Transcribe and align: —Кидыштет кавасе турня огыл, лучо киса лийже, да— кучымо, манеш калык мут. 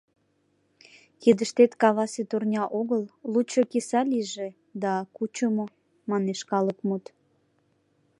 —Кидыштет 1.21 1.71
кавасе 1.81 2.23
турня 2.29 2.63
огыл, 2.79 3.03
лучо 3.31 3.61
киса 3.71 4.01
лийже, 4.11 4.47
да— 4.81 4.93
кучымо, 5.15 5.65
манеш 6.09 6.39
калык 6.51 6.79
мут. 6.87 7.05